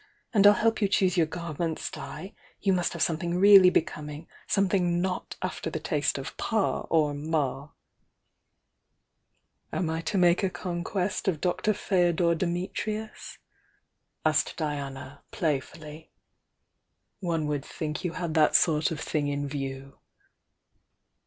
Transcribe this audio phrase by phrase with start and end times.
[0.33, 4.27] And I'll help you choose your garments, Di!— you must have something really becoming!—
[4.57, 7.69] something not after the taste of 'Pa' or 'Ma!'"
[9.71, 11.75] "Am I to make a conquest of Dr.
[11.75, 13.37] Feodor Dimit THE YOUNG DIANA 85 nus?"
[14.25, 16.11] asked Diana, playfully.
[17.19, 19.99] "One would think you had that sort of thing in view!"